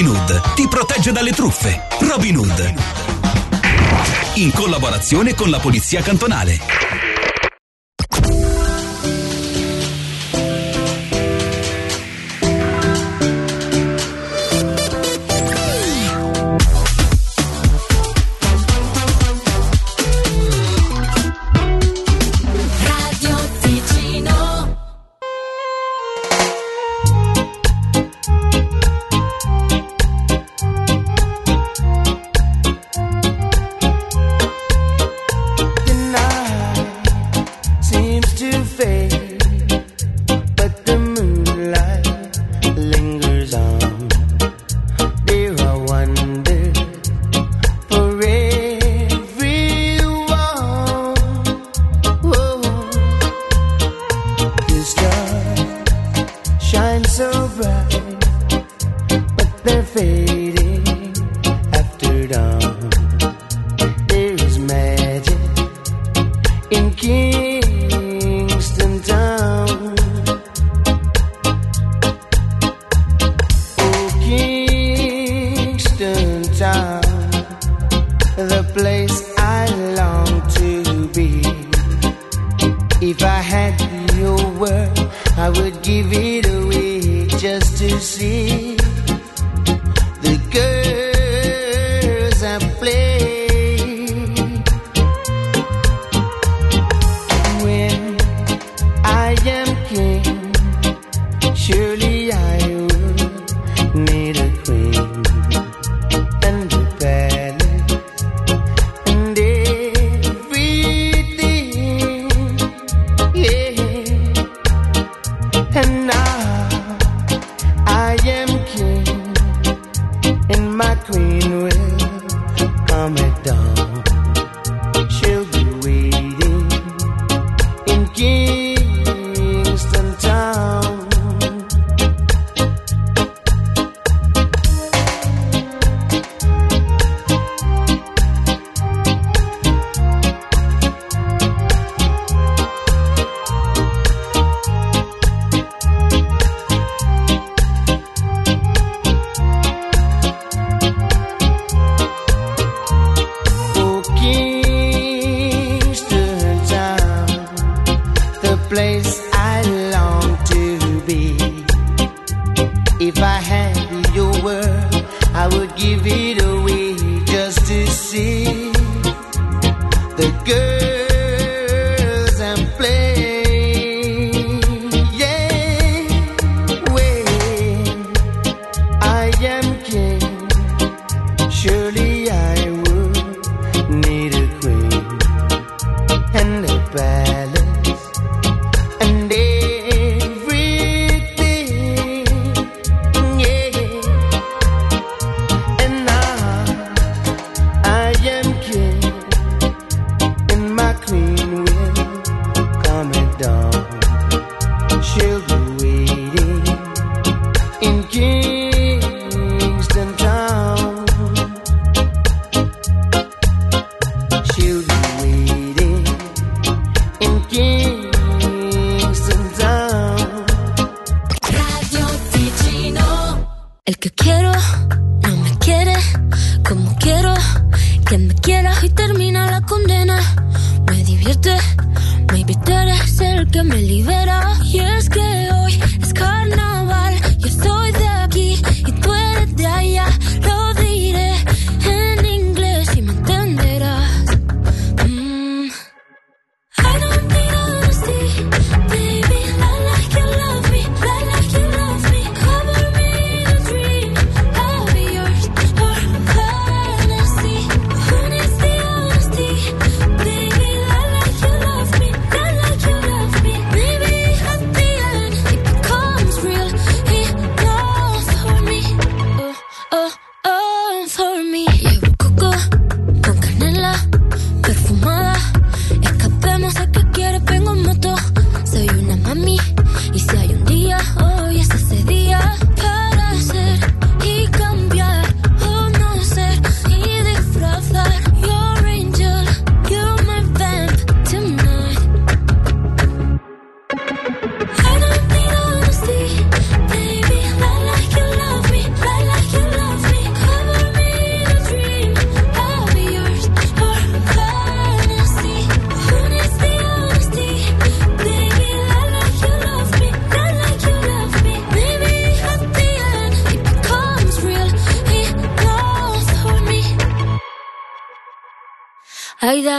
Robin 0.00 0.16
Hood 0.16 0.54
ti 0.54 0.66
protegge 0.66 1.12
dalle 1.12 1.32
truffe. 1.32 1.86
Robin 2.00 2.36
Hood. 2.38 2.74
In 4.36 4.50
collaborazione 4.52 5.34
con 5.34 5.50
la 5.50 5.58
Polizia 5.58 6.00
Cantonale. 6.00 6.89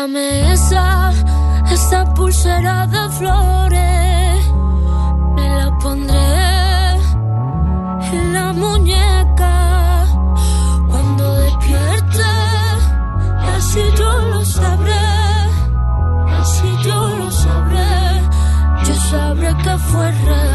Ay, 0.01 0.07
dame 0.07 0.51
esa, 0.53 1.11
esa 1.71 2.13
pulsera 2.15 2.87
de 2.87 3.09
flores. 3.17 4.45
Me 5.35 5.47
la 5.57 5.77
pondré 5.79 6.97
en 8.11 8.33
la 8.33 8.51
muñeca 8.53 10.05
cuando 10.89 11.35
despierte. 11.35 12.31
Así 13.55 13.81
yo 13.95 14.11
lo 14.31 14.43
sabré, 14.43 15.07
así 16.39 16.69
yo 16.83 17.07
lo 17.19 17.31
sabré. 17.31 18.21
Yo 18.85 18.95
sabré 19.11 19.55
que 19.63 19.77
fue 19.77 20.11
real. 20.11 20.50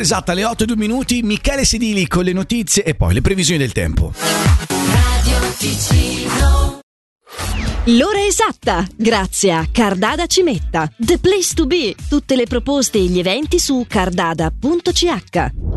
L'ora 0.00 0.14
esatta 0.14 0.32
alle 0.32 0.44
8 0.46 0.62
e 0.62 0.66
2 0.66 0.76
minuti, 0.76 1.22
Michele 1.22 1.64
Sedili 1.64 2.06
con 2.06 2.24
le 2.24 2.32
notizie 2.32 2.82
e 2.84 2.94
poi 2.94 3.12
le 3.12 3.20
previsioni 3.20 3.58
del 3.58 3.72
tempo. 3.72 4.14
Radio 4.14 5.38
Ticino 5.58 6.78
L'ora 7.84 8.24
esatta, 8.24 8.86
grazie 8.96 9.52
a 9.52 9.66
Cardada 9.70 10.26
Cimetta. 10.26 10.90
The 10.96 11.18
place 11.18 11.54
to 11.54 11.66
be. 11.66 11.94
Tutte 12.08 12.34
le 12.34 12.46
proposte 12.46 12.96
e 12.96 13.04
gli 13.04 13.18
eventi 13.18 13.58
su 13.58 13.84
cardada.ch. 13.86 15.69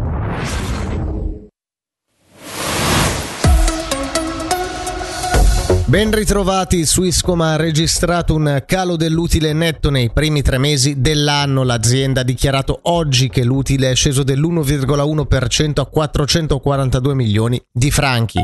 Ben 5.93 6.11
ritrovati, 6.11 6.83
Swisscom 6.87 7.41
ha 7.41 7.55
registrato 7.55 8.33
un 8.33 8.63
calo 8.65 8.95
dell'utile 8.95 9.53
netto 9.53 9.91
nei 9.91 10.09
primi 10.09 10.41
tre 10.41 10.57
mesi 10.57 10.99
dell'anno. 10.99 11.61
L'azienda 11.61 12.21
ha 12.21 12.23
dichiarato 12.23 12.79
oggi 12.85 13.29
che 13.29 13.43
l'utile 13.43 13.91
è 13.91 13.95
sceso 13.95 14.23
dell'1,1% 14.23 15.81
a 15.81 15.85
442 15.85 17.13
milioni 17.13 17.63
di 17.71 17.91
franchi. 17.91 18.39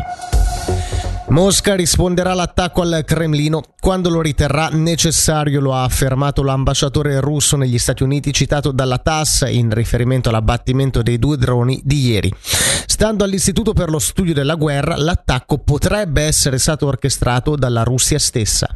Mosca 1.30 1.76
risponderà 1.76 2.32
all'attacco 2.32 2.82
al 2.82 3.04
Cremlino 3.06 3.62
quando 3.80 4.10
lo 4.10 4.20
riterrà 4.20 4.70
necessario, 4.72 5.62
lo 5.62 5.76
ha 5.76 5.84
affermato 5.84 6.42
l'ambasciatore 6.42 7.20
russo 7.20 7.56
negli 7.56 7.78
Stati 7.78 8.02
Uniti 8.02 8.34
citato 8.34 8.72
dalla 8.72 8.98
TASS 8.98 9.46
in 9.48 9.72
riferimento 9.72 10.30
all'abbattimento 10.30 11.04
dei 11.04 11.20
due 11.20 11.38
droni 11.38 11.82
di 11.84 12.08
ieri. 12.08 12.34
Stando 12.42 13.24
all'Istituto 13.24 13.74
per 13.74 13.90
lo 13.90 14.00
studio 14.00 14.34
della 14.34 14.56
guerra, 14.56 14.98
l'attacco 14.98 15.60
potrebbe 15.60 16.24
essere 16.24 16.58
stato 16.58 16.88
orchestrato 16.88 17.56
dalla 17.56 17.84
Russia 17.84 18.18
stessa. 18.18 18.68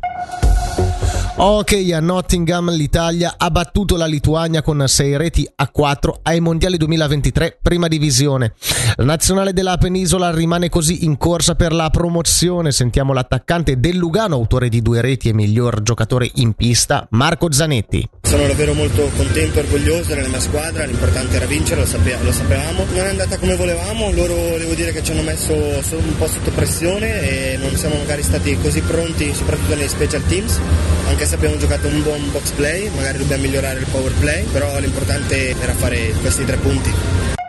Ok, 1.36 1.90
a 1.92 2.00
Nottingham 2.00 2.70
l'Italia 2.70 3.34
ha 3.38 3.50
battuto 3.50 3.98
la 3.98 4.06
Lituania 4.06 4.62
con 4.62 4.84
6 4.86 5.18
reti 5.18 5.50
a 5.56 5.68
4 5.68 6.20
ai 6.22 6.40
Mondiali 6.40 6.78
2023 6.78 7.58
prima 7.60 7.88
divisione. 7.88 8.54
La 8.98 9.06
nazionale 9.06 9.52
della 9.52 9.78
penisola 9.78 10.30
rimane 10.30 10.70
così 10.70 11.06
in 11.06 11.18
corsa 11.18 11.56
per 11.56 11.74
la 11.74 11.90
promozione. 11.90 12.72
Sentiamo 12.72 13.14
l'attaccante 13.14 13.80
del 13.80 13.98
Lugano, 13.98 14.36
autore 14.36 14.70
di 14.70 14.84
due 14.84 15.02
reti 15.02 15.30
e 15.30 15.34
miglior 15.34 15.82
giocatore 15.82 16.30
in 16.36 16.54
pista, 16.54 17.08
Marco 17.10 17.52
Zanetti. 17.52 18.08
Sono 18.26 18.48
davvero 18.48 18.74
molto 18.74 19.12
contento 19.16 19.60
e 19.60 19.62
orgoglioso 19.62 20.16
della 20.16 20.28
mia 20.28 20.40
squadra, 20.40 20.86
l'importante 20.86 21.36
era 21.36 21.46
vincere, 21.46 21.82
lo, 21.82 21.86
sape- 21.86 22.18
lo 22.20 22.32
sapevamo. 22.32 22.86
Non 22.92 23.06
è 23.06 23.10
andata 23.10 23.38
come 23.38 23.56
volevamo, 23.56 24.12
loro 24.12 24.58
devo 24.58 24.74
dire 24.74 24.92
che 24.92 25.04
ci 25.04 25.12
hanno 25.12 25.22
messo 25.22 25.82
so- 25.84 25.98
un 25.98 26.18
po' 26.18 26.26
sotto 26.28 26.50
pressione 26.50 27.54
e 27.54 27.58
non 27.58 27.76
siamo 27.76 27.96
magari 27.96 28.24
stati 28.24 28.58
così 28.60 28.82
pronti, 28.82 29.32
soprattutto 29.36 29.76
nei 29.76 29.88
special 29.88 30.26
teams, 30.26 30.60
anche 31.10 31.26
se 31.28 31.36
abbiamo 31.36 31.58
giocato 31.58 31.88
un 31.88 32.02
buon 32.02 32.32
box 32.32 32.52
play, 32.52 32.90
magari 32.96 33.20
dobbiamo 33.20 33.44
migliorare 33.44 33.80
il 33.80 33.86
power 33.92 34.14
play, 34.14 34.44
però 34.46 34.80
l'importante 34.80 35.56
era 35.60 35.74
fare 35.74 36.12
questi 36.20 36.44
tre 36.44 36.58
punti. 36.58 37.43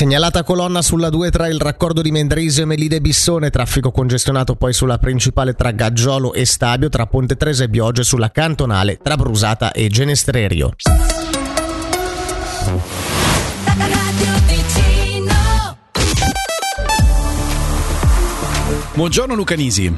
Segnalata 0.00 0.44
colonna 0.44 0.80
sulla 0.80 1.10
2 1.10 1.30
tra 1.30 1.46
il 1.46 1.60
raccordo 1.60 2.00
di 2.00 2.10
Mendrisio 2.10 2.62
e 2.62 2.64
Melide 2.64 3.02
Bissone, 3.02 3.50
traffico 3.50 3.90
congestionato 3.90 4.56
poi 4.56 4.72
sulla 4.72 4.96
principale 4.96 5.52
tra 5.52 5.72
Gaggiolo 5.72 6.32
e 6.32 6.46
Stabio, 6.46 6.88
tra 6.88 7.04
Ponte 7.04 7.36
Tresa 7.36 7.64
e 7.64 7.68
Bioge 7.68 8.02
sulla 8.02 8.30
cantonale 8.30 8.96
tra 8.96 9.16
Brusata 9.16 9.72
e 9.72 9.88
Genestrerio. 9.88 10.72
Buongiorno 18.94 19.34
Luca 19.34 19.54
Nisi. 19.54 19.94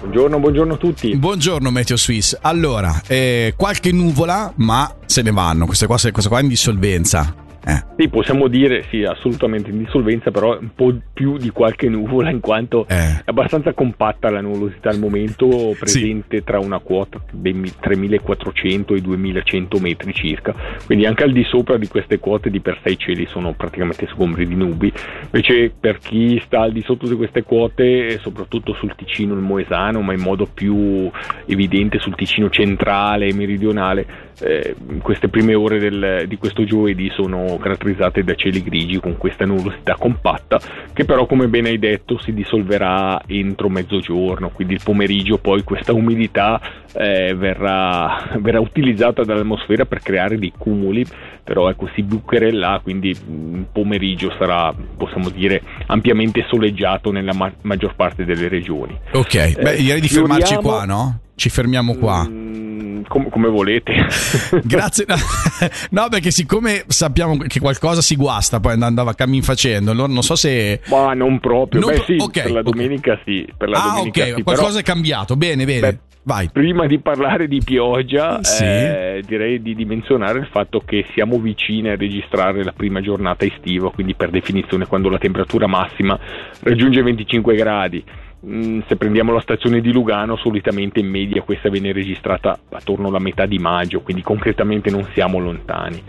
Buongiorno, 0.00 0.40
buongiorno 0.40 0.74
a 0.74 0.76
tutti. 0.76 1.16
Buongiorno 1.16 1.70
Meteo 1.70 1.96
Swiss. 1.96 2.36
Allora, 2.40 3.00
eh, 3.06 3.54
qualche 3.56 3.92
nuvola, 3.92 4.52
ma 4.56 4.92
se 5.06 5.22
ne 5.22 5.30
vanno. 5.30 5.66
Queste 5.66 5.86
qua, 5.86 5.98
queste 6.00 6.28
qua 6.28 6.40
in 6.40 6.48
dissolvenza. 6.48 7.46
Eh. 7.64 7.84
Sì, 7.96 8.08
possiamo 8.08 8.48
dire, 8.48 8.84
sì, 8.90 9.02
assolutamente 9.04 9.70
in 9.70 9.78
dissolvenza, 9.78 10.30
però 10.30 10.58
un 10.58 10.70
po' 10.74 10.96
più 11.20 11.36
di 11.36 11.50
qualche 11.50 11.86
nuvola, 11.90 12.30
in 12.30 12.40
quanto 12.40 12.86
Eh. 12.88 12.94
è 12.96 13.22
abbastanza 13.26 13.74
compatta 13.74 14.30
la 14.30 14.40
nuvolosità 14.40 14.88
al 14.88 14.98
momento, 14.98 15.76
presente 15.78 16.42
tra 16.42 16.58
una 16.58 16.78
quota 16.78 17.20
dei 17.30 17.60
3400 17.78 18.94
e 18.94 18.96
i 18.96 19.00
2100 19.02 19.78
metri 19.80 20.14
circa, 20.14 20.54
quindi 20.86 21.04
anche 21.04 21.24
al 21.24 21.32
di 21.32 21.44
sopra 21.44 21.76
di 21.76 21.88
queste 21.88 22.18
quote 22.18 22.48
di 22.48 22.60
per 22.60 22.78
sé 22.82 22.92
i 22.92 22.96
cieli 22.96 23.26
sono 23.26 23.52
praticamente 23.52 24.06
sgombri 24.06 24.46
di 24.46 24.54
nubi, 24.54 24.90
invece 25.24 25.70
per 25.78 25.98
chi 25.98 26.40
sta 26.42 26.62
al 26.62 26.72
di 26.72 26.80
sotto 26.80 27.06
di 27.06 27.14
queste 27.16 27.42
quote, 27.42 28.18
soprattutto 28.18 28.72
sul 28.72 28.94
Ticino 28.96 29.34
il 29.34 29.40
Moesano, 29.40 30.00
ma 30.00 30.14
in 30.14 30.22
modo 30.22 30.46
più 30.46 31.10
evidente 31.44 31.98
sul 31.98 32.14
Ticino 32.14 32.48
centrale 32.48 33.26
e 33.26 33.34
meridionale, 33.34 34.28
eh, 34.42 34.74
queste 35.02 35.28
prime 35.28 35.54
ore 35.54 35.78
del- 35.78 36.24
di 36.26 36.38
questo 36.38 36.64
giovedì 36.64 37.10
sono 37.10 37.58
caratterizzate 37.60 38.24
da 38.24 38.34
cieli 38.34 38.62
grigi 38.62 38.98
con 38.98 39.18
questa 39.18 39.44
nuvolosità 39.44 39.96
compatta 39.98 40.58
che 40.94 41.04
però 41.10 41.26
come 41.26 41.48
bene 41.48 41.70
hai 41.70 41.78
detto 41.80 42.20
si 42.20 42.32
dissolverà 42.32 43.20
entro 43.26 43.68
mezzogiorno 43.68 44.50
quindi 44.50 44.74
il 44.74 44.80
pomeriggio 44.84 45.38
poi 45.38 45.64
questa 45.64 45.92
umidità 45.92 46.60
eh, 46.92 47.34
verrà, 47.34 48.28
verrà 48.38 48.60
utilizzata 48.60 49.24
dall'atmosfera 49.24 49.86
per 49.86 49.98
creare 50.02 50.38
dei 50.38 50.52
cumuli 50.56 51.04
però 51.42 51.68
ecco 51.68 51.90
si 51.96 52.04
bucherellà 52.04 52.78
quindi 52.80 53.08
il 53.08 53.66
pomeriggio 53.72 54.32
sarà 54.38 54.72
possiamo 54.96 55.30
dire 55.30 55.60
ampiamente 55.86 56.46
soleggiato 56.48 57.10
nella 57.10 57.34
ma- 57.34 57.52
maggior 57.62 57.96
parte 57.96 58.24
delle 58.24 58.46
regioni 58.46 58.96
Ok, 59.10 59.60
beh, 59.60 59.72
Eh, 59.72 59.76
direi 59.82 60.00
di 60.00 60.06
fermarci 60.06 60.52
fioriamo- 60.54 60.68
qua, 60.68 60.84
no? 60.84 61.20
Ci 61.34 61.48
fermiamo 61.48 61.94
qua. 61.94 62.28
Mm, 62.28 62.69
com- 63.06 63.28
come 63.28 63.48
volete 63.48 63.92
Grazie. 64.64 65.06
No, 65.90 66.08
perché 66.08 66.30
siccome 66.30 66.84
sappiamo 66.86 67.36
che 67.36 67.60
qualcosa 67.60 68.00
si 68.00 68.16
guasta, 68.16 68.60
poi 68.60 68.80
andava 68.80 69.14
cammin 69.14 69.42
facendo, 69.42 69.90
allora 69.90 70.12
non 70.12 70.22
so 70.22 70.34
se... 70.36 70.80
Ma 70.88 71.12
non 71.14 71.38
proprio, 71.38 71.80
Non 71.80 71.90
beh 71.90 71.96
pro- 71.96 72.04
sì, 72.04 72.16
ok, 72.18 72.42
per 72.42 72.50
la 72.52 72.62
domenica 72.62 73.20
sì, 73.24 73.46
per 73.56 73.68
la 73.68 73.78
ah, 73.82 73.88
domenica 73.88 74.22
ok, 74.22 74.34
sì, 74.36 74.42
qualcosa 74.42 74.68
però, 74.68 74.80
è 74.80 74.82
cambiato. 74.82 75.36
Bene, 75.36 75.64
bene. 75.64 75.80
Beh, 75.80 75.98
Vai. 76.22 76.50
prima 76.52 76.86
di 76.86 76.98
parlare 76.98 77.48
di 77.48 77.60
pioggia 77.64 78.42
Sì. 78.42 78.62
eh, 78.62 79.22
direi 79.26 79.60
di 79.62 79.74
dimensionare 79.74 80.38
il 80.38 80.48
fatto 80.50 80.80
che 80.84 81.06
siamo 81.14 81.38
vicini 81.38 81.88
a 81.88 81.96
registrare 81.96 82.62
la 82.62 82.72
prima 82.72 83.00
giornata 83.00 83.44
estiva, 83.44 83.90
quindi 83.90 84.14
per 84.14 84.30
definizione 84.30 84.86
quando 84.86 85.08
la 85.08 85.18
temperatura 85.18 85.66
massima 85.66 86.18
raggiunge 86.62 87.02
25 87.02 87.54
gradi. 87.54 88.04
Mm, 88.46 88.80
se 88.86 88.96
prendiamo 88.96 89.32
la 89.32 89.40
stazione 89.40 89.80
di 89.80 89.92
Lugano, 89.92 90.36
solitamente 90.36 90.98
in 90.98 91.08
media 91.08 91.42
questa 91.42 91.68
viene 91.68 91.92
registrata 91.92 92.58
attorno 92.70 93.08
alla 93.08 93.18
metà 93.18 93.44
di 93.44 93.58
maggio, 93.58 94.00
quindi 94.00 94.22
concretamente 94.22 94.90
non 94.90 95.06
siamo 95.12 95.38
lontani. 95.38 96.02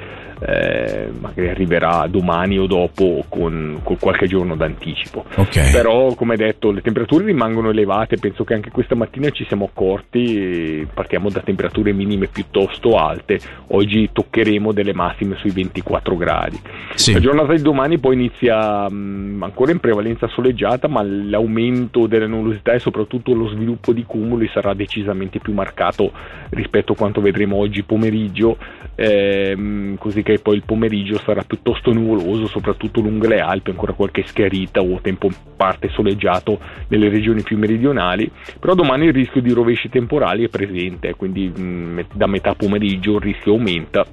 Eh, 0.43 1.09
magari 1.19 1.49
arriverà 1.49 2.07
domani 2.07 2.57
o 2.57 2.65
dopo 2.65 3.25
con, 3.29 3.79
con 3.83 3.97
qualche 3.99 4.27
giorno 4.27 4.55
d'anticipo. 4.55 5.25
Ok. 5.35 5.71
Però, 5.71 6.13
come 6.15 6.35
detto, 6.35 6.71
le 6.71 6.81
temperature 6.81 7.25
rimangono 7.25 7.69
elevate. 7.69 8.17
Penso 8.17 8.43
che 8.43 8.55
anche 8.55 8.71
questa 8.71 8.95
mattina 8.95 9.29
ci 9.29 9.45
siamo 9.45 9.65
accorti. 9.65 10.87
Partiamo 10.91 11.29
da 11.29 11.41
temperature 11.41 11.93
minime 11.93 12.27
piuttosto 12.27 12.97
alte. 12.97 13.39
Oggi 13.67 14.09
toccheremo 14.11 14.71
delle 14.71 14.93
massime 14.93 15.35
sui 15.37 15.51
24 15.51 16.17
gradi. 16.17 16.59
Sì. 16.95 17.13
La 17.13 17.19
giornata 17.19 17.53
di 17.53 17.61
domani 17.61 17.99
poi 17.99 18.15
inizia 18.15 18.89
mh, 18.89 19.43
ancora 19.43 19.71
in 19.71 19.79
prevalenza 19.79 20.27
soleggiata, 20.27 20.87
ma 20.87 21.03
l'aumento 21.03 22.07
della 22.07 22.27
nuvolosità 22.27 22.73
e 22.73 22.79
soprattutto 22.79 23.33
lo 23.33 23.47
sviluppo 23.49 23.93
di 23.93 24.03
cumuli 24.03 24.49
sarà 24.51 24.73
decisamente 24.73 25.39
più 25.39 25.53
marcato 25.53 26.11
rispetto 26.49 26.93
a 26.93 26.95
quanto 26.95 27.21
vedremo 27.21 27.57
oggi 27.57 27.83
pomeriggio. 27.83 28.57
ehm, 28.95 29.97
così 29.97 30.21
che 30.23 30.30
poi 30.39 30.55
il 30.55 30.63
pomeriggio 30.65 31.17
sarà 31.19 31.43
piuttosto 31.43 31.91
nuvoloso, 31.91 32.47
soprattutto 32.47 33.01
lungo 33.01 33.27
le 33.27 33.39
Alpi, 33.39 33.71
ancora 33.71 33.93
qualche 33.93 34.23
schiarita 34.25 34.81
o 34.81 34.99
tempo 35.01 35.27
in 35.27 35.33
parte 35.55 35.89
soleggiato 35.89 36.59
nelle 36.87 37.09
regioni 37.09 37.43
più 37.43 37.57
meridionali, 37.57 38.29
però 38.59 38.73
domani 38.73 39.05
il 39.07 39.13
rischio 39.13 39.41
di 39.41 39.51
rovesci 39.51 39.89
temporali 39.89 40.45
è 40.45 40.49
presente, 40.49 41.15
quindi 41.15 41.47
mh, 41.47 42.05
da 42.13 42.27
metà 42.27 42.55
pomeriggio 42.55 43.15
il 43.15 43.21
rischio 43.21 43.53
aumenta 43.53 44.05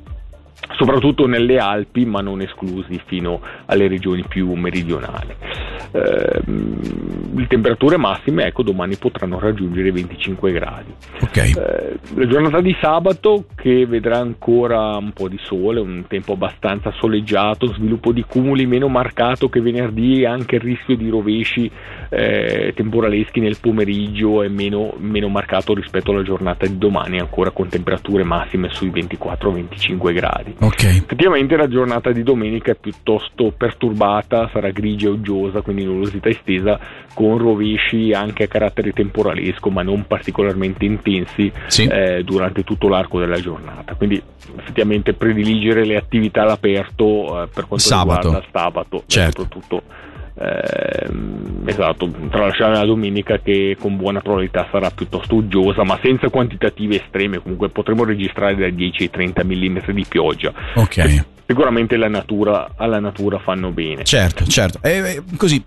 soprattutto 0.77 1.27
nelle 1.27 1.59
Alpi, 1.59 2.05
ma 2.05 2.21
non 2.21 2.41
esclusi 2.41 3.01
fino 3.07 3.41
alle 3.67 3.89
regioni 3.89 4.25
più 4.27 4.53
meridionali. 4.53 5.35
Ehm, 5.93 7.37
le 7.37 7.47
temperature 7.47 7.97
massime, 7.97 8.47
ecco, 8.47 8.63
domani 8.63 8.97
potranno 8.97 9.39
raggiungere 9.39 9.89
i 9.89 9.93
25 9.93 10.53
gradi. 10.53 10.93
Ok. 11.21 11.37
Eh, 11.37 11.99
la 12.15 12.27
giornata 12.27 12.61
di 12.61 12.77
sabato 12.81 13.47
che 13.55 13.87
vedrà 13.87 14.19
ancora 14.19 14.97
un 14.97 15.13
po' 15.13 15.29
di 15.29 15.39
sole, 15.41 15.81
un 15.81 16.05
tempo 16.07 16.33
abbastanza 16.33 16.93
soleggiato, 16.99 17.73
sviluppo 17.73 18.13
di 18.13 18.25
cumuli 18.25 18.67
meno 18.67 18.89
marcato 18.89 19.49
che 19.49 19.61
venerdì 19.61 20.23
e 20.23 20.27
anche 20.27 20.57
il 20.57 20.61
rischio 20.61 20.97
di 20.97 21.09
rovesci 21.09 21.71
eh, 22.11 22.73
temporaleschi 22.75 23.41
nel 23.41 23.59
pomeriggio 23.61 24.43
è 24.43 24.49
meno, 24.49 24.95
meno 24.99 25.29
marcato 25.29 25.75
rispetto 25.75 26.11
alla 26.11 26.23
giornata 26.23 26.67
di 26.67 26.79
domani, 26.79 27.19
ancora 27.19 27.51
con 27.51 27.69
temperature 27.69 28.25
massime 28.25 28.69
sui 28.71 28.91
24-25 28.91 30.13
gradi. 30.13 30.48
Ok. 30.61 30.85
Effettivamente 30.85 31.57
la 31.57 31.69
giornata 31.69 32.11
di 32.13 32.23
domenica 32.23 32.73
è 32.73 32.77
piuttosto 32.77 33.53
perturbata, 33.57 34.49
sarà 34.53 34.71
grigia 34.71 35.07
e 35.09 35.11
uggiosa, 35.13 35.61
quindi 35.61 35.85
nuvolosità 35.85 36.29
estesa 36.29 36.79
con 37.15 37.39
rovesci 37.39 38.13
anche 38.13 38.45
a 38.45 38.47
carattere 38.49 38.93
temporalesco, 38.93 39.71
ma 39.71 39.83
non 39.83 40.07
particolarmente 40.07 40.85
intensi 40.85 41.51
Sì. 41.67 41.85
eh, 41.85 42.23
durante 42.25 42.65
tutto 42.65 42.89
l'arco 42.89 43.19
della 43.19 43.41
giornata. 43.41 43.95
Quindi 43.95 44.21
effettivamente 44.57 45.13
prediligere 45.15 45.85
le 45.85 45.97
attività 45.97 46.43
all'aperto 46.43 47.43
eh, 47.43 47.47
per 47.49 47.67
quanto 47.67 47.79
Sabato. 47.79 48.21
riguarda 48.29 48.47
sabato, 48.53 49.03
Certo. 49.07 49.43
soprattutto 49.43 49.83
ehm, 50.41 51.63
esatto, 51.67 52.11
tralasciare 52.31 52.75
la 52.75 52.85
domenica 52.85 53.39
che 53.39 53.77
con 53.79 53.97
buona 53.97 54.21
probabilità 54.21 54.69
sarà 54.71 54.91
piuttosto 54.91 55.35
uggiosa, 55.35 55.85
ma 55.85 55.99
senza 56.03 56.29
quantitative 56.29 57.03
estreme, 57.03 57.39
comunque 57.39 57.69
potremo 57.69 58.05
registrare 58.05 58.57
dai 58.57 58.75
10 58.75 59.03
ai 59.03 59.11
30 59.11 59.45
mm 59.45 59.79
di 59.93 60.07
pioggia. 60.09 60.53
Ok. 60.75 61.25
Sicuramente 61.47 61.97
la 61.97 62.09
natura, 62.09 62.73
alla 62.77 63.01
natura 63.01 63.39
fanno 63.39 63.71
bene. 63.71 64.05
Certo, 64.05 64.45
certo. 64.45 64.81
E 64.83 64.91
eh, 64.91 65.23
così 65.37 65.65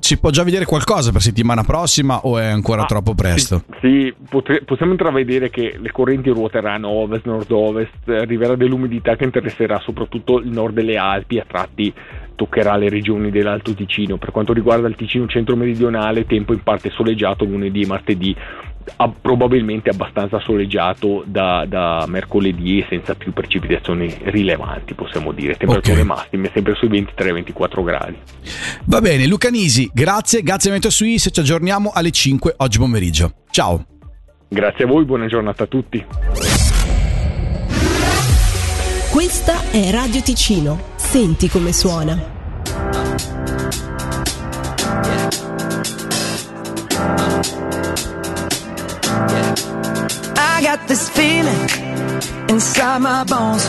si 0.00 0.18
può 0.18 0.30
già 0.30 0.42
vedere 0.42 0.64
qualcosa 0.64 1.12
per 1.12 1.20
settimana 1.20 1.62
prossima 1.62 2.20
o 2.20 2.38
è 2.38 2.46
ancora 2.46 2.82
Ah, 2.82 2.86
troppo 2.86 3.14
presto? 3.14 3.64
Sì, 3.80 3.88
sì, 4.06 4.14
potre- 4.28 4.62
possiamo 4.62 4.92
intravedere 4.92 5.50
che 5.50 5.76
le 5.78 5.90
correnti 5.90 6.30
ruoteranno 6.30 6.88
ovest, 6.88 7.26
nord-ovest, 7.26 8.08
arriverà 8.08 8.54
dell'umidità 8.54 9.16
che 9.16 9.24
interesserà 9.24 9.78
soprattutto 9.80 10.38
il 10.38 10.48
nord 10.48 10.74
delle 10.74 10.96
Alpi, 10.96 11.38
a 11.38 11.44
tratti 11.46 11.92
toccherà 12.36 12.76
le 12.76 12.88
regioni 12.88 13.30
dell'Alto 13.30 13.74
Ticino. 13.74 14.18
Per 14.18 14.30
quanto 14.30 14.52
riguarda 14.52 14.86
il 14.86 14.94
Ticino 14.94 15.26
centro-meridionale, 15.26 16.26
tempo 16.26 16.52
in 16.52 16.62
parte 16.62 16.90
soleggiato 16.90 17.44
lunedì 17.44 17.80
e 17.80 17.86
martedì, 17.86 18.36
probabilmente 19.20 19.90
abbastanza 19.90 20.38
soleggiato 20.40 21.24
da, 21.26 21.64
da 21.66 22.04
mercoledì 22.06 22.78
e 22.78 22.86
senza 22.88 23.14
più 23.14 23.32
precipitazioni 23.32 24.14
rilevanti, 24.24 24.94
possiamo 24.94 25.32
dire. 25.32 25.56
Temperature 25.56 26.00
Ok. 26.00 26.06
massime 26.06 26.50
sempre 26.54 26.74
sui 26.76 26.88
23-24 26.88 27.82
gradi. 27.82 28.16
Va 28.84 29.00
bene, 29.00 29.26
Luca 29.26 29.48
Nisi, 29.48 29.90
grazie, 29.92 30.42
grazie 30.42 30.70
Vento 30.70 30.90
Suisse, 30.90 31.30
ci 31.30 31.40
aggiorniamo 31.40 31.90
alle 31.92 32.10
5 32.10 32.54
oggi 32.58 32.78
pomeriggio. 32.78 33.32
Ciao. 33.50 33.84
Grazie 34.48 34.84
a 34.84 34.86
voi, 34.86 35.04
buona 35.04 35.26
giornata 35.26 35.64
a 35.64 35.66
tutti. 35.66 36.04
Questa 39.10 39.70
è 39.72 39.90
Radio 39.90 40.20
Ticino. 40.22 40.95
Senti 41.16 41.48
come 41.48 41.72
suona. 41.72 42.14
I 50.36 50.60
got 50.60 50.86
this 50.86 51.08
feeling 51.08 51.70
inside 52.50 52.98
my 52.98 53.24
bones. 53.24 53.64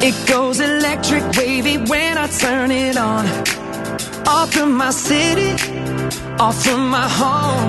It 0.00 0.14
goes 0.26 0.58
electric 0.60 1.24
wavy 1.36 1.76
when 1.76 2.16
I 2.16 2.26
turn 2.28 2.70
it 2.70 2.96
on. 2.96 3.26
Off 4.26 4.50
from 4.54 4.78
my 4.78 4.92
city, 4.92 5.52
off 6.40 6.64
from 6.64 6.88
my 6.88 7.06
home. 7.06 7.68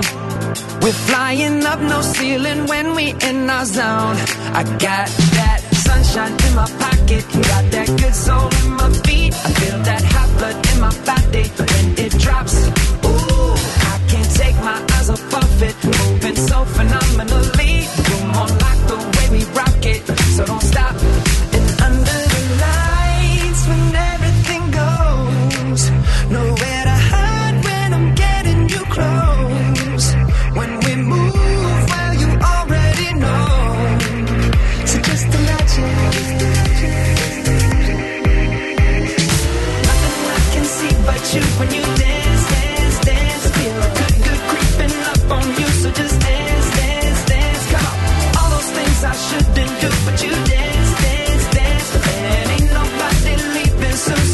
We're 0.80 1.00
flying 1.08 1.62
up 1.66 1.80
no 1.80 2.00
ceiling 2.00 2.66
when 2.66 2.94
we 2.94 3.12
in 3.20 3.50
our 3.50 3.66
zone. 3.66 4.16
I 4.54 4.62
got 4.78 5.08
that 5.36 5.57
sunshine 6.02 6.48
in 6.48 6.54
my 6.54 6.66
pocket, 6.78 7.24
got 7.32 7.64
that 7.72 7.88
good 7.98 8.14
soul 8.14 8.48
in 8.62 8.70
my 8.72 8.90
feet. 9.04 9.34
I 9.34 9.50
feel 9.58 9.78
that 9.82 10.02
hot 10.04 10.28
blood 10.38 10.56
in 10.72 10.80
my 10.80 10.94
body 11.04 11.44
when 11.58 11.86
it 12.04 12.12
drops. 12.18 12.56
Ooh, 13.04 13.54
I 13.92 13.98
can't 14.08 14.30
take 14.34 14.56
my 14.56 14.78
eyes 14.94 15.10
off 15.10 15.34
of 15.34 15.62
it, 15.62 15.76
moving 15.84 16.36
so 16.36 16.64
phenomenally. 16.64 17.57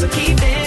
Keep 0.07 0.37
dancing. 0.37 0.64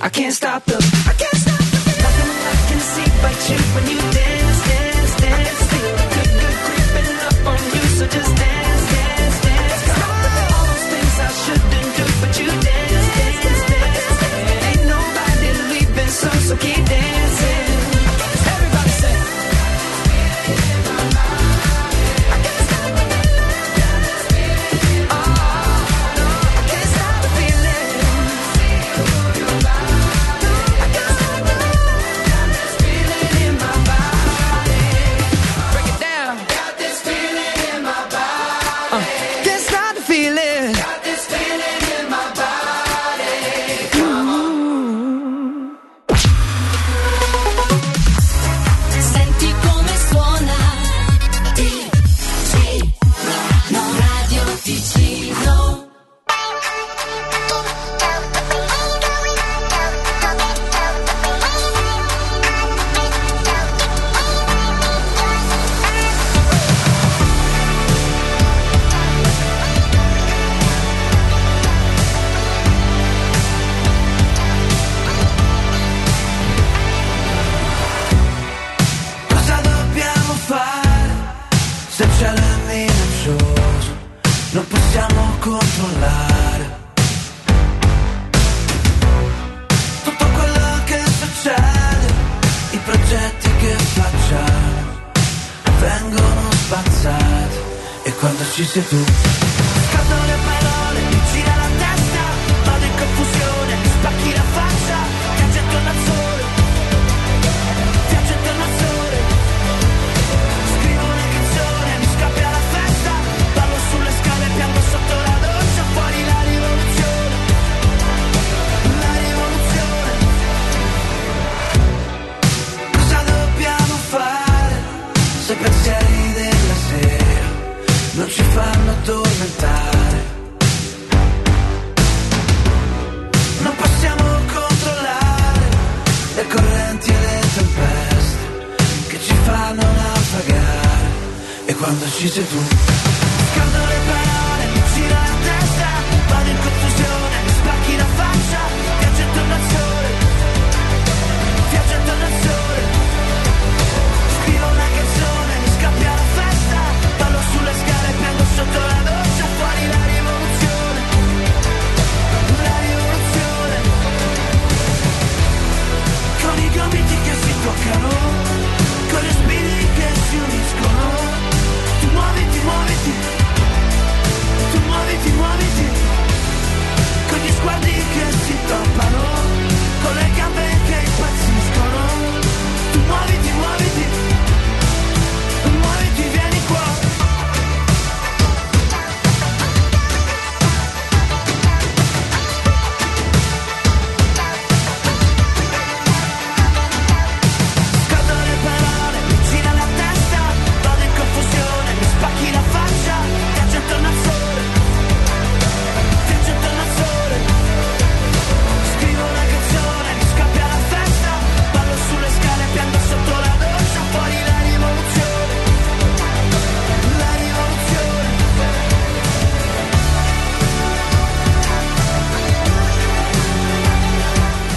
I 0.00 0.08
can't 0.08 0.32
stop 0.32 0.64
the. 0.64 0.76
I 1.08 1.12
can't 1.14 1.37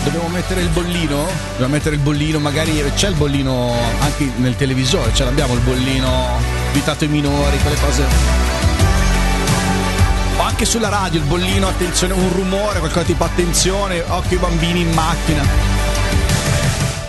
Dobbiamo 0.03 0.29
mettere 0.29 0.61
il 0.61 0.69
bollino? 0.69 1.27
Dobbiamo 1.51 1.73
mettere 1.73 1.95
il 1.95 2.01
bollino, 2.01 2.39
magari 2.39 2.83
c'è 2.95 3.09
il 3.09 3.15
bollino 3.15 3.73
anche 3.99 4.31
nel 4.37 4.55
televisore, 4.55 5.13
ce 5.13 5.23
l'abbiamo 5.23 5.53
il 5.53 5.59
bollino 5.59 6.39
invitato 6.67 7.03
ai 7.03 7.09
minori, 7.09 7.57
quelle 7.59 7.79
cose. 7.79 8.03
O 10.37 10.41
anche 10.41 10.65
sulla 10.65 10.89
radio 10.89 11.19
il 11.19 11.25
bollino, 11.25 11.67
attenzione, 11.67 12.13
un 12.13 12.31
rumore, 12.33 12.79
qualcosa 12.79 13.05
tipo 13.05 13.23
attenzione, 13.23 14.03
occhio 14.07 14.37
ai 14.37 14.43
bambini 14.43 14.81
in 14.81 14.91
macchina. 14.91 15.70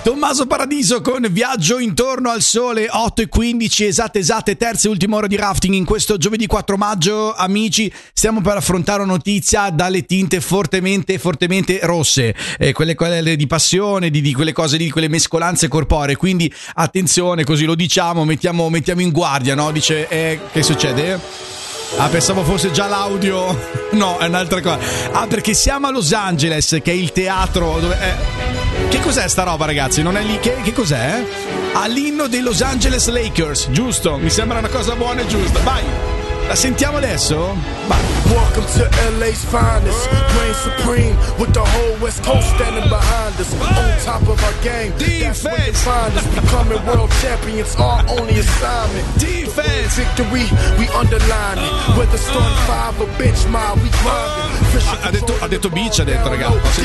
Tommaso 0.03 0.47
Paradiso 0.47 1.01
con 1.01 1.25
Viaggio 1.31 1.79
intorno 1.79 2.31
al 2.31 2.43
sole 2.43 2.89
8 2.91 3.23
e 3.23 3.29
15 3.29 3.85
esatte 3.85 4.19
esatte 4.19 4.57
terza 4.57 4.89
e 4.89 4.91
ultima 4.91 5.15
ora 5.15 5.29
di 5.29 5.37
rafting 5.37 5.75
in 5.75 5.85
questo 5.85 6.17
giovedì 6.17 6.49
4 6.49 6.77
maggio 6.77 7.33
amici 7.33 7.93
stiamo 8.13 8.41
per 8.41 8.57
affrontare 8.57 9.03
una 9.03 9.13
notizia 9.13 9.71
dalle 9.71 10.05
tinte 10.05 10.41
fortemente 10.41 11.21
fortemente 11.21 11.79
rosse 11.85 12.35
eh, 12.59 12.73
quelle, 12.73 12.97
quelle 12.97 13.37
di 13.37 13.47
passione 13.47 14.11
di, 14.11 14.21
di 14.21 14.33
quelle 14.33 14.53
cose 14.53 14.77
di 14.77 14.91
quelle 14.91 15.07
mescolanze 15.07 15.69
corporee 15.69 16.17
quindi 16.17 16.53
attenzione 16.75 17.45
così 17.45 17.65
lo 17.65 17.77
diciamo 17.77 18.25
mettiamo, 18.25 18.69
mettiamo 18.71 19.03
in 19.03 19.13
guardia 19.13 19.55
no 19.55 19.71
dice 19.71 20.09
eh, 20.09 20.41
che 20.51 20.65
succede? 20.65 21.21
Ah, 21.99 22.09
pensavo 22.09 22.43
fosse 22.43 22.71
già 22.71 22.89
l'audio. 22.89 23.81
No, 23.93 24.17
è 24.17 24.25
un'altra 24.25 24.63
cosa. 24.63 24.79
Ah, 25.13 25.27
perché 25.27 25.53
siamo 25.53 25.87
a 25.87 25.91
Los 25.91 26.15
Angeles, 26.15 26.79
che 26.83 26.93
è 26.93 26.95
il 26.95 27.13
teatro 27.13 27.79
dove. 27.79 27.95
eh, 28.01 28.62
Che 28.93 29.01
cos'è 29.01 29.27
sta 29.27 29.45
roba, 29.45 29.65
ragazzi? 29.65 30.03
Non 30.03 30.19
è 30.19 30.23
lì. 30.23 30.39
Che, 30.39 30.55
che 30.63 30.75
cos'è? 30.75 31.25
All'inno 31.73 32.27
dei 32.27 32.43
Los 32.43 32.61
Angeles 32.61 33.09
Lakers, 33.09 33.71
giusto? 33.71 34.19
Mi 34.19 34.29
sembra 34.29 34.59
una 34.59 34.69
cosa 34.69 34.95
buona 34.95 35.23
e 35.23 35.27
giusta. 35.27 35.61
Vai! 35.61 35.83
La 36.47 36.55
sentiamo 36.55 36.99
adesso? 36.99 37.57
Vai. 37.87 38.01
Welcome 38.53 38.85
to 38.85 38.85
LA's 39.19 39.43
finest. 39.47 40.13
Reign 40.37 40.53
supreme 40.53 41.17
with 41.41 41.55
the 41.55 41.65
whole 41.65 41.97
West 42.03 42.23
Coast 42.23 42.47
standing 42.51 42.87
behind 42.91 43.35
us. 43.41 43.49
On 43.57 43.99
top 44.05 44.29
of 44.29 44.45
our 44.45 44.63
game. 44.63 44.93
That's 44.99 45.43
when 45.43 45.57
you 45.65 45.73
find 45.73 46.13
us. 46.13 46.27
Becoming 46.35 46.85
world 46.85 47.11
champions, 47.23 47.75
our 47.77 48.05
only 48.11 48.41
assignment. 48.41 49.07
Defense. 49.19 49.97
Victory, 49.97 50.45
we 50.77 50.87
underline 50.89 51.65
it. 51.65 51.97
Whether 51.97 52.19
starting 52.19 52.59
five 52.69 53.01
or 53.01 53.09
bench 53.17 53.47
mile, 53.49 53.77
we 53.77 53.89
grind 53.89 54.53
it. 54.53 54.67
Fishing 54.73 54.99
Ha 55.01 55.11
detto, 55.11 55.35
ha 55.41 55.49
detto 55.49 55.71
beach, 55.71 55.99
ha 56.01 56.05
detto, 56.05 56.29
ragazzi. 56.29 56.83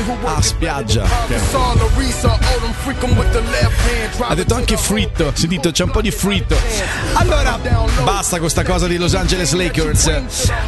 Who 0.00 0.16
Ah, 0.24 0.42
spiaggia. 0.42 1.04
Ha 4.18 4.34
detto 4.34 4.54
anche 4.54 4.76
fritto, 4.76 5.32
si 5.34 5.46
dito, 5.46 5.70
c'è 5.70 5.84
un 5.84 5.90
po' 5.90 6.02
di 6.02 6.10
fritto. 6.10 6.56
Allora, 7.14 7.58
basta 8.04 8.38
con 8.38 8.50
sta 8.50 8.62
cosa 8.64 8.86
di 8.86 8.98
Los 8.98 9.14
Angeles 9.14 9.52
Lakers. 9.52 10.09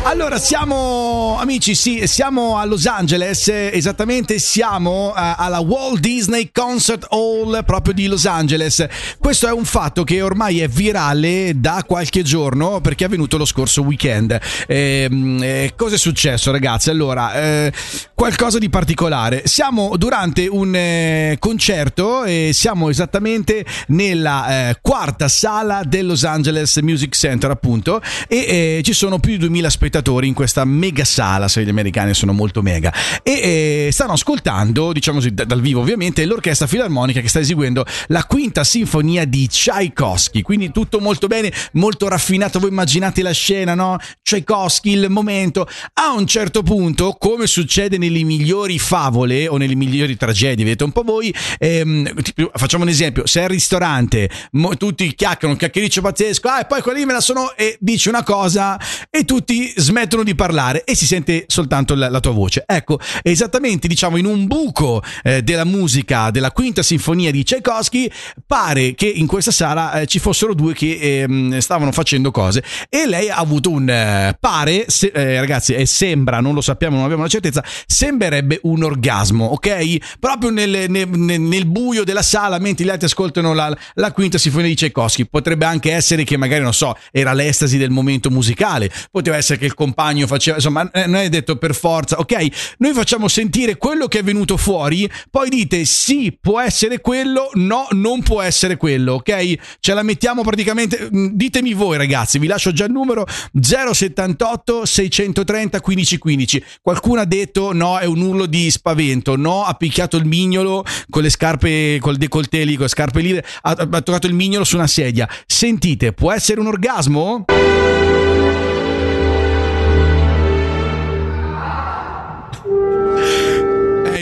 Allora, 0.05 0.39
siamo 0.39 1.37
amici, 1.39 1.75
sì, 1.75 2.07
siamo 2.07 2.59
a 2.59 2.65
Los 2.65 2.87
Angeles, 2.87 3.49
eh, 3.49 3.71
esattamente 3.73 4.39
siamo 4.39 5.13
eh, 5.17 5.35
alla 5.37 5.59
Walt 5.61 5.99
Disney 6.01 6.51
Concert 6.53 7.07
Hall 7.11 7.65
proprio 7.65 7.93
di 7.93 8.07
Los 8.07 8.27
Angeles. 8.27 8.87
Questo 9.19 9.49
è 9.49 9.53
un 9.53 9.65
fatto 9.65 10.05
che 10.05 10.23
ormai 10.23 10.61
è 10.61 10.69
virale 10.69 11.53
da 11.57 11.83
qualche 11.87 12.23
giorno 12.23 12.81
perché 12.81 13.05
è 13.05 13.07
avvenuto 13.07 13.37
lo 13.37 13.45
scorso 13.45 13.83
weekend. 13.83 14.39
Ehm, 14.69 15.43
eh, 15.43 15.73
cosa 15.77 15.97
è 15.97 15.99
successo, 15.99 16.53
ragazzi? 16.53 16.91
Allora, 16.91 17.35
eh, 17.35 17.73
qualcosa 18.15 18.59
di 18.59 18.71
particolare. 18.71 19.43
Siamo 19.47 19.97
durante 19.97 20.47
un 20.47 20.75
eh, 20.75 21.37
concerto 21.41 22.23
e 22.23 22.51
siamo 22.53 22.91
esattamente 22.91 23.65
nella 23.89 24.69
eh, 24.71 24.79
quarta 24.81 25.27
sala 25.27 25.83
del 25.85 26.07
Los 26.07 26.25
Angeles 26.25 26.77
Music 26.77 27.15
Center, 27.17 27.51
appunto, 27.51 28.01
e 28.29 28.77
eh, 28.79 28.81
ci 28.85 28.93
sono 28.93 29.19
più 29.19 29.32
di 29.33 29.39
2000 29.39 29.71
spettatori 29.71 30.27
in 30.27 30.35
questa 30.35 30.65
mega 30.65 31.05
sala, 31.05 31.49
se 31.49 31.65
gli 31.65 31.69
americani 31.69 32.15
sono 32.15 32.33
molto 32.33 32.63
mega, 32.63 32.93
e 33.23 33.87
eh, 33.87 33.93
stanno 33.93 34.13
ascoltando, 34.13 34.93
diciamo 34.93 35.19
così, 35.19 35.35
da- 35.35 35.45
dal 35.45 35.61
vivo 35.61 35.81
ovviamente, 35.81 36.25
l'orchestra 36.25 36.67
filarmonica 36.67 37.21
che 37.21 37.29
sta 37.29 37.41
eseguendo 37.41 37.85
la 38.09 38.25
quinta 38.25 38.65
sinfonia 38.65 39.25
di 39.25 39.49
Tchaikovsky, 39.49 40.43
quindi 40.43 40.71
tutto 40.71 41.01
molto 41.01 41.27
bene, 41.27 41.53
molto 41.73 42.09
raffinato, 42.09 42.59
voi 42.59 42.71
immaginate 42.71 43.23
la 43.23 43.33
scena, 43.33 43.75
no? 43.75 43.99
Tchaikovsky, 44.23 44.93
il 44.93 45.07
momento, 45.09 45.69
a 45.95 46.13
un 46.13 46.27
certo 46.27 46.63
punto, 46.63 47.17
come 47.19 47.47
succede 47.47 47.99
nelle 47.99 48.23
migliori 48.23 48.79
favole 48.79 49.49
o 49.49 49.57
nelle 49.57 49.75
migliori 49.75 50.17
tragedie, 50.17 50.65
vedete 50.65 50.85
un 50.85 50.93
po' 50.93 51.03
voi, 51.03 51.35
ehm, 51.59 52.13
facciamo 52.55 52.85
un 52.85 52.91
esempio, 52.91 53.27
sei 53.27 53.45
al 53.45 53.51
ristorante, 53.51 54.29
mo- 54.53 54.77
tutti 54.77 55.15
chiacchierano, 55.15 55.53
un 55.53 55.59
chiacchiericcio 55.59 56.01
pazzesco, 56.01 56.49
ah, 56.49 56.61
e 56.61 56.65
poi 56.67 56.83
quelli 56.83 57.05
me 57.05 57.13
la 57.13 57.21
sono 57.21 57.55
e 57.57 57.77
dici 57.81 58.09
una 58.09 58.23
cosa 58.23 58.79
e 59.11 59.22
tutti 59.25 59.73
smettono 59.77 60.23
di 60.23 60.35
parlare 60.35 60.85
e 60.85 60.95
si 60.95 61.07
sente 61.07 61.45
soltanto 61.47 61.95
la, 61.95 62.09
la 62.09 62.21
tua 62.21 62.33
voce. 62.33 62.65
Ecco, 62.67 62.99
esattamente, 63.23 63.89
diciamo, 63.89 64.17
in 64.17 64.27
un 64.27 64.47
buco 64.47 65.03
eh, 65.23 65.43
della 65.43 65.65
musica 65.65 66.31
della 66.31 66.51
quinta 66.51 66.83
sinfonia 66.83 67.31
di 67.31 67.43
Tchaikovsky, 67.43 68.11
pare 68.47 68.95
che 68.95 69.07
in 69.07 69.27
questa 69.27 69.51
sala 69.51 70.01
eh, 70.01 70.07
ci 70.07 70.19
fossero 70.19 70.55
due 70.55 70.75
che 70.75 70.99
ehm, 71.01 71.59
stavano 71.59 71.93
facendo 71.93 72.31
cose 72.31 72.63
e 72.89 73.07
lei 73.07 73.31
ha 73.31 73.37
avuto 73.37 73.71
un 73.71 73.89
eh, 73.89 74.37
pare, 74.39 74.87
se- 74.89 75.13
eh, 75.15 75.39
ragazzi, 75.39 75.75
e 75.75 75.87
sembra, 75.87 76.41
non 76.41 76.55
lo 76.55 76.61
sappiamo, 76.61 76.97
non 76.97 77.05
abbiamo 77.05 77.23
la 77.23 77.29
certezza, 77.29 77.65
sembrerebbe 77.87 78.61
un 78.63 78.83
orgasmo, 78.83 79.47
ok? 79.47 80.17
Proprio 80.19 80.51
nel, 80.51 80.87
nel- 80.89 81.09
nel- 81.09 81.41
nel 81.41 81.67
buio 81.67 82.05
della 82.05 82.23
sala, 82.23 82.59
mentre 82.59 82.85
gli 82.85 82.89
altri 82.91 83.07
ascoltano 83.07 83.53
la, 83.53 83.77
la 83.95 84.13
quinta 84.13 84.39
sinfonia 84.39 84.69
di 84.69 84.75
Tchaikovsky. 84.75 85.27
Potrebbe 85.27 85.65
anche 85.65 85.93
essere 85.93 86.25
che 86.25 86.37
magari, 86.37 86.63
non 86.63 86.75
so, 86.75 86.97
era 87.11 87.33
l'estasi 87.33 87.79
del 87.79 87.91
momento 87.91 88.31
musicale, 88.31 88.91
poteva 89.13 89.37
essere 89.37 89.59
che 89.59 89.67
il 89.67 89.75
compagno 89.75 90.27
faceva, 90.27 90.57
insomma, 90.57 90.91
eh, 90.91 91.07
non 91.07 91.21
è 91.21 91.29
detto 91.29 91.57
per 91.57 91.75
forza, 91.75 92.19
ok? 92.19 92.77
Noi 92.79 92.95
facciamo 92.95 93.29
sentire 93.29 93.77
quello 93.77 94.09
che 94.09 94.21
è 94.21 94.23
venuto 94.23 94.57
fuori, 94.57 95.09
poi 95.31 95.51
dite 95.51 95.85
sì, 95.85 96.37
può 96.41 96.59
essere 96.59 97.03
quello, 97.03 97.51
no, 97.53 97.87
non 97.91 98.23
può 98.23 98.41
essere 98.41 98.79
quello, 98.79 99.15
ok? 99.15 99.55
Ce 99.81 99.93
la 99.93 100.03
mettiamo 100.03 100.41
praticamente, 100.41 101.11
mm, 101.15 101.27
ditemi 101.33 101.75
voi 101.75 101.99
ragazzi, 101.99 102.39
vi 102.39 102.47
lascio 102.47 102.73
già 102.73 102.87
il 102.87 102.93
numero 102.93 103.27
078 103.61 104.87
630 104.87 105.81
1515. 105.85 106.65
Qualcuno 106.81 107.21
ha 107.21 107.27
detto 107.27 107.75
no, 107.75 107.99
è 107.99 108.07
un 108.07 108.23
urlo 108.23 108.47
di 108.47 108.71
spavento, 108.71 109.37
no, 109.37 109.65
ha 109.65 109.75
picchiato 109.75 110.17
il 110.17 110.25
mignolo 110.25 110.87
con 111.11 111.21
le 111.23 111.29
scarpe, 111.29 111.99
col 112.01 112.17
decolleté 112.17 112.65
lì, 112.65 112.77
con 112.77 112.85
le 112.85 112.89
scarpe 112.89 113.21
lì, 113.21 113.37
ha, 113.37 113.45
ha 113.61 114.01
toccato 114.01 114.27
il 114.27 114.33
mignolo 114.33 114.65
su 114.65 114.77
una 114.77 114.87
sedia. 114.87 115.29
Sentite, 115.45 116.15
può 116.15 116.33
essere 116.33 116.61
un 116.61 116.69
orgasmo? 116.69 117.45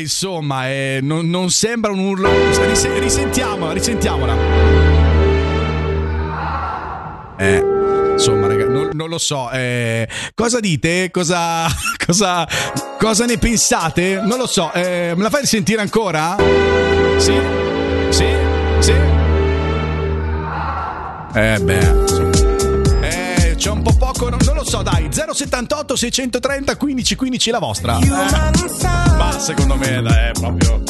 Insomma, 0.00 0.68
eh, 0.68 0.98
non, 1.02 1.28
non 1.28 1.50
sembra 1.50 1.92
un 1.92 1.98
urlo. 2.00 2.30
Ris- 2.66 2.98
risentiamola, 2.98 3.72
risentiamola. 3.72 4.36
Eh, 7.38 7.62
insomma, 8.12 8.46
raga, 8.46 8.66
non, 8.66 8.90
non 8.92 9.08
lo 9.08 9.18
so. 9.18 9.50
eh, 9.50 10.06
cosa 10.34 10.60
dite? 10.60 11.10
Cosa, 11.10 11.66
cosa, 12.04 12.46
cosa 12.98 13.24
ne 13.24 13.38
pensate? 13.38 14.20
Non 14.22 14.36
lo 14.38 14.46
so. 14.46 14.70
eh, 14.72 15.14
me 15.16 15.22
la 15.22 15.30
fai 15.30 15.46
sentire 15.46 15.80
ancora? 15.80 16.36
Sì? 17.16 17.34
Sì? 18.10 18.26
Sì? 18.80 18.92
Eh, 21.32 21.58
beh. 21.60 21.94
Eh, 23.00 23.54
c'è 23.56 23.70
un 23.70 23.82
po' 23.82 23.92
poco. 23.96 24.09
Non, 24.28 24.38
non 24.44 24.54
lo 24.54 24.64
so, 24.64 24.82
dai. 24.82 25.08
078 25.10 25.96
630 25.96 26.76
15 26.76 27.16
15 27.16 27.50
la 27.50 27.58
vostra. 27.58 27.98
Eh, 27.98 28.08
ma 29.16 29.38
secondo 29.38 29.76
me, 29.76 30.02
dai, 30.02 30.28
è 30.28 30.32
proprio. 30.32 30.82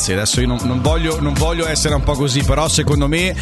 Ragazzi, 0.00 0.12
adesso 0.12 0.40
io 0.40 0.46
non, 0.46 0.58
non 0.62 0.80
voglio, 0.80 1.20
non 1.20 1.34
voglio 1.34 1.68
essere 1.68 1.94
un 1.94 2.02
po' 2.02 2.14
così, 2.14 2.42
però 2.42 2.68
secondo 2.68 3.06
me 3.06 3.36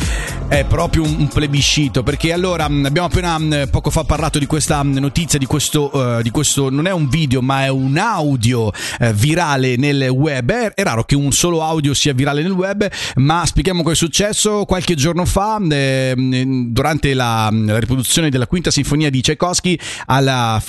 è 0.48 0.64
proprio 0.64 1.04
un, 1.04 1.14
un 1.18 1.28
plebiscito. 1.28 2.02
Perché 2.02 2.32
allora 2.32 2.64
abbiamo 2.64 3.04
appena 3.04 3.66
poco 3.68 3.90
fa 3.90 4.04
parlato 4.04 4.38
di 4.38 4.46
questa 4.46 4.82
notizia, 4.82 5.38
di 5.38 5.46
questo, 5.46 6.18
eh, 6.18 6.22
di 6.22 6.30
questo 6.30 6.70
non 6.70 6.86
è 6.86 6.92
un 6.92 7.08
video, 7.08 7.40
ma 7.40 7.64
è 7.64 7.68
un 7.68 7.96
audio 7.96 8.72
eh, 8.98 9.12
virale 9.12 9.76
nel 9.76 10.08
web. 10.08 10.50
È, 10.50 10.74
è 10.74 10.82
raro 10.82 11.04
che 11.04 11.14
un 11.14 11.30
solo 11.32 11.62
audio 11.62 11.94
sia 11.94 12.12
virale 12.12 12.42
nel 12.42 12.52
web, 12.52 12.88
ma 13.16 13.46
spieghiamo 13.46 13.82
cosa 13.82 13.94
è 13.94 13.96
successo 13.96 14.64
qualche 14.64 14.94
giorno 14.94 15.24
fa, 15.24 15.60
eh, 15.70 16.14
durante 16.16 17.14
la, 17.14 17.50
la 17.52 17.78
riproduzione 17.78 18.30
della 18.30 18.46
quinta 18.46 18.70
sinfonia 18.70 19.10
di 19.10 19.20
Tchaikovsky 19.20 19.78
alla 20.06 20.60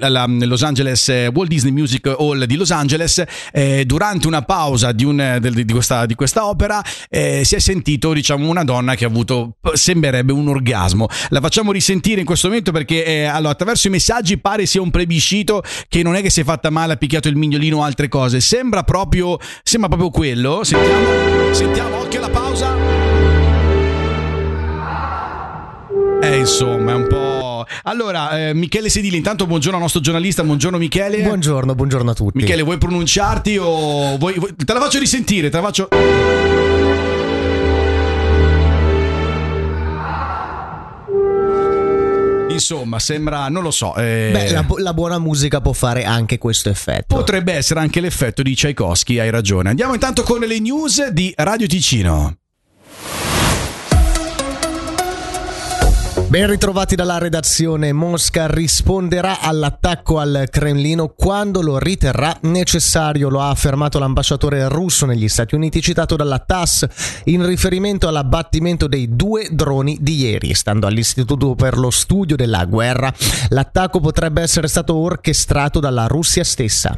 alla 0.00 0.26
Los 0.26 0.62
Angeles 0.62 1.08
eh, 1.08 1.30
Walt 1.32 1.48
Disney 1.48 1.72
Music 1.72 2.06
Hall 2.06 2.44
di 2.44 2.56
Los 2.56 2.70
Angeles, 2.70 3.22
eh, 3.52 3.84
durante 3.86 4.26
una 4.26 4.42
pausa 4.42 4.92
di, 4.92 5.04
un- 5.04 5.38
del- 5.50 5.64
di 5.64 5.72
questa, 5.72 6.06
di 6.06 6.14
questa 6.14 6.46
opera 6.46 6.82
eh, 7.08 7.42
si 7.44 7.54
è 7.54 7.58
sentito 7.58 8.12
diciamo 8.12 8.48
una 8.48 8.64
donna 8.64 8.94
che 8.94 9.04
ha 9.04 9.08
avuto 9.08 9.56
sembrerebbe 9.72 10.32
un 10.32 10.48
orgasmo. 10.48 11.08
La 11.28 11.40
facciamo 11.40 11.72
risentire 11.72 12.20
in 12.20 12.26
questo 12.26 12.48
momento 12.48 12.72
perché 12.72 13.04
eh, 13.04 13.24
allora, 13.24 13.52
attraverso 13.52 13.86
i 13.88 13.90
messaggi 13.90 14.38
pare 14.38 14.66
sia 14.66 14.80
un 14.80 14.90
plebiscito 14.90 15.62
che 15.88 16.02
non 16.02 16.14
è 16.14 16.22
che 16.22 16.30
si 16.30 16.40
è 16.40 16.44
fatta 16.44 16.70
male, 16.70 16.94
ha 16.94 16.96
picchiato 16.96 17.28
il 17.28 17.36
mignolino 17.36 17.78
o 17.78 17.82
altre 17.82 18.08
cose, 18.08 18.40
sembra 18.40 18.82
proprio, 18.82 19.38
sembra 19.62 19.88
proprio 19.88 20.10
quello. 20.10 20.64
Sentiamo, 20.64 21.52
sentiamo, 21.52 21.96
occhio 21.98 22.18
alla 22.18 22.30
pausa. 22.30 23.15
Eh, 26.26 26.38
insomma, 26.38 26.90
è 26.90 26.94
un 26.96 27.06
po'. 27.06 27.64
Allora, 27.84 28.48
eh, 28.48 28.52
Michele 28.54 28.88
Sedili, 28.88 29.16
intanto 29.16 29.46
buongiorno 29.46 29.76
al 29.76 29.82
nostro 29.82 30.00
giornalista, 30.00 30.42
buongiorno 30.42 30.76
Michele. 30.76 31.22
Buongiorno, 31.22 31.74
buongiorno 31.76 32.10
a 32.10 32.14
tutti. 32.14 32.38
Michele, 32.38 32.62
vuoi 32.62 32.78
pronunciarti 32.78 33.56
o 33.58 34.16
vuoi, 34.18 34.34
vuoi- 34.34 34.54
te 34.56 34.72
la 34.72 34.80
faccio 34.80 34.98
risentire, 34.98 35.50
te 35.50 35.56
la 35.56 35.62
faccio 35.62 35.88
Insomma, 42.48 42.98
sembra, 42.98 43.48
non 43.48 43.62
lo 43.62 43.70
so, 43.70 43.94
eh, 43.96 44.30
Beh, 44.32 44.50
la, 44.52 44.62
bu- 44.62 44.78
la 44.78 44.94
buona 44.94 45.18
musica 45.18 45.60
può 45.60 45.72
fare 45.72 46.04
anche 46.04 46.38
questo 46.38 46.70
effetto. 46.70 47.14
potrebbe 47.14 47.52
essere 47.52 47.80
anche 47.80 48.00
l'effetto 48.00 48.42
di 48.42 48.54
Tchaikovsky, 48.54 49.18
hai 49.18 49.30
ragione. 49.30 49.68
Andiamo 49.68 49.92
intanto 49.92 50.22
con 50.22 50.40
le 50.40 50.58
news 50.58 51.08
di 51.08 51.32
Radio 51.36 51.66
Ticino. 51.66 52.36
Ben 56.36 56.48
ritrovati 56.48 56.96
dalla 56.96 57.16
redazione. 57.16 57.94
Mosca 57.94 58.46
risponderà 58.46 59.40
all'attacco 59.40 60.18
al 60.18 60.48
Cremlino 60.50 61.08
quando 61.08 61.62
lo 61.62 61.78
riterrà 61.78 62.36
necessario, 62.42 63.30
lo 63.30 63.40
ha 63.40 63.48
affermato 63.48 63.98
l'ambasciatore 63.98 64.68
russo 64.68 65.06
negli 65.06 65.28
Stati 65.28 65.54
Uniti, 65.54 65.80
citato 65.80 66.14
dalla 66.14 66.38
TASS 66.38 67.22
in 67.24 67.46
riferimento 67.46 68.06
all'abbattimento 68.06 68.86
dei 68.86 69.16
due 69.16 69.48
droni 69.50 69.96
di 69.98 70.16
ieri. 70.16 70.52
Stando 70.52 70.86
all'Istituto 70.86 71.54
per 71.54 71.78
lo 71.78 71.88
studio 71.88 72.36
della 72.36 72.66
guerra, 72.66 73.10
l'attacco 73.48 74.00
potrebbe 74.00 74.42
essere 74.42 74.68
stato 74.68 74.94
orchestrato 74.94 75.80
dalla 75.80 76.06
Russia 76.06 76.44
stessa. 76.44 76.94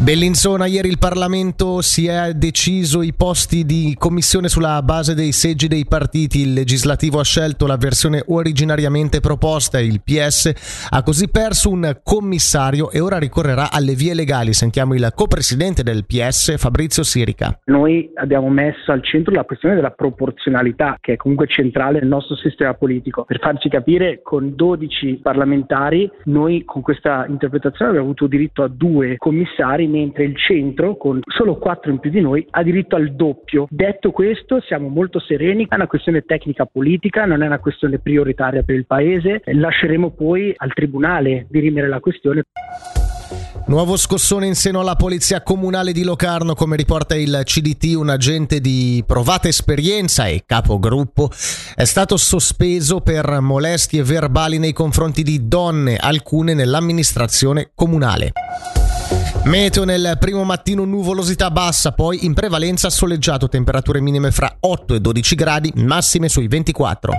Bellinzona, 0.00 0.66
ieri 0.66 0.88
il 0.88 0.98
Parlamento 0.98 1.82
si 1.82 2.06
è 2.06 2.32
deciso 2.32 3.02
i 3.02 3.12
posti 3.14 3.64
di 3.64 3.94
commissione 3.98 4.48
sulla 4.48 4.80
base 4.82 5.14
dei 5.14 5.32
seggi 5.32 5.66
dei 5.68 5.86
partiti. 5.86 6.40
Il 6.40 6.52
legislativo 6.52 7.18
ha 7.18 7.24
scelto 7.24 7.66
la 7.66 7.76
versione 7.76 8.22
originariamente 8.26 9.20
proposta. 9.20 9.80
Il 9.80 10.00
PS 10.02 10.86
ha 10.90 11.02
così 11.02 11.28
perso 11.28 11.70
un 11.70 11.98
commissario 12.02 12.90
e 12.90 13.00
ora 13.00 13.18
ricorrerà 13.18 13.70
alle 13.70 13.94
vie 13.94 14.14
legali. 14.14 14.52
Sentiamo 14.52 14.94
il 14.94 15.12
copresidente 15.14 15.82
del 15.82 16.06
PS, 16.06 16.56
Fabrizio 16.56 17.02
Sirica. 17.02 17.58
Noi 17.64 18.10
abbiamo 18.14 18.48
messo 18.48 18.92
al 18.92 19.04
centro 19.04 19.34
la 19.34 19.44
questione 19.44 19.74
della 19.74 19.90
proporzionalità, 19.90 20.96
che 21.00 21.14
è 21.14 21.16
comunque 21.16 21.46
centrale 21.48 21.98
nel 21.98 22.08
nostro 22.08 22.36
sistema 22.36 22.74
politico. 22.74 23.24
Per 23.24 23.40
farci 23.40 23.68
capire, 23.68 24.20
con 24.22 24.54
12 24.54 25.20
parlamentari, 25.22 26.10
noi 26.24 26.64
con 26.64 26.82
questa 26.82 27.26
interpretazione 27.28 27.90
abbiamo 27.90 28.06
avuto 28.06 28.26
diritto 28.26 28.62
a 28.62 28.68
due 28.68 29.16
commissari, 29.18 29.77
mentre 29.86 30.24
il 30.24 30.36
centro, 30.36 30.96
con 30.96 31.20
solo 31.26 31.56
quattro 31.56 31.90
in 31.90 31.98
più 31.98 32.10
di 32.10 32.20
noi, 32.20 32.46
ha 32.50 32.62
diritto 32.62 32.96
al 32.96 33.14
doppio. 33.14 33.66
Detto 33.70 34.10
questo, 34.10 34.60
siamo 34.60 34.88
molto 34.88 35.20
sereni, 35.20 35.66
è 35.68 35.74
una 35.74 35.86
questione 35.86 36.22
tecnica 36.22 36.66
politica, 36.66 37.24
non 37.24 37.42
è 37.42 37.46
una 37.46 37.58
questione 37.58 37.98
prioritaria 37.98 38.62
per 38.62 38.74
il 38.74 38.86
Paese. 38.86 39.42
Lasceremo 39.44 40.10
poi 40.10 40.52
al 40.56 40.72
Tribunale 40.72 41.46
dirimere 41.48 41.88
la 41.88 42.00
questione. 42.00 42.42
Nuovo 43.68 43.98
scossone 43.98 44.46
in 44.46 44.54
seno 44.54 44.80
alla 44.80 44.96
polizia 44.96 45.42
comunale 45.42 45.92
di 45.92 46.02
Locarno, 46.02 46.54
come 46.54 46.74
riporta 46.74 47.14
il 47.14 47.42
CDT, 47.44 47.96
un 47.96 48.08
agente 48.08 48.60
di 48.60 49.04
provata 49.06 49.46
esperienza 49.46 50.24
e 50.26 50.44
capogruppo 50.46 51.28
è 51.74 51.84
stato 51.84 52.16
sospeso 52.16 53.00
per 53.00 53.40
molestie 53.40 54.02
verbali 54.02 54.58
nei 54.58 54.72
confronti 54.72 55.22
di 55.22 55.48
donne, 55.48 55.96
alcune 55.96 56.54
nell'amministrazione 56.54 57.70
comunale. 57.74 58.32
Meteo 59.48 59.84
nel 59.84 60.18
primo 60.20 60.44
mattino 60.44 60.84
nuvolosità 60.84 61.50
bassa, 61.50 61.92
poi 61.92 62.26
in 62.26 62.34
prevalenza 62.34 62.90
soleggiato, 62.90 63.48
temperature 63.48 63.98
minime 63.98 64.30
fra 64.30 64.54
8 64.60 64.96
e 64.96 65.00
12 65.00 65.34
gradi, 65.34 65.72
massime 65.76 66.28
sui 66.28 66.48
24. 66.48 67.12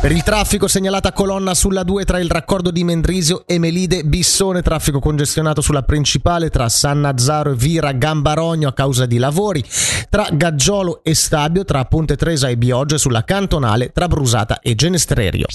Per 0.00 0.10
il 0.10 0.22
traffico 0.22 0.66
segnalata 0.68 1.12
colonna 1.12 1.52
sulla 1.52 1.82
2 1.82 2.06
tra 2.06 2.18
il 2.18 2.30
raccordo 2.30 2.70
di 2.70 2.82
Mendrisio 2.82 3.46
e 3.46 3.58
Melide 3.58 4.04
Bissone, 4.04 4.62
traffico 4.62 5.00
congestionato 5.00 5.60
sulla 5.60 5.82
principale 5.82 6.48
tra 6.48 6.66
San 6.70 7.00
Nazzaro 7.00 7.52
e 7.52 7.56
Vira 7.56 7.92
Gambarogno 7.92 8.68
a 8.68 8.72
causa 8.72 9.04
di 9.04 9.18
lavori, 9.18 9.62
tra 10.08 10.28
Gaggiolo 10.32 11.04
e 11.04 11.14
Stabio, 11.14 11.62
tra 11.64 11.84
Ponte 11.84 12.16
Tresa 12.16 12.48
e 12.48 12.56
Bioggia 12.56 12.96
sulla 12.96 13.24
cantonale 13.24 13.92
tra 13.92 14.08
Brusata 14.08 14.60
e 14.60 14.74
Genestrerio. 14.74 15.46